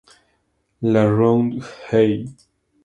La 0.81 1.05
Ronde-Haye 1.07 2.25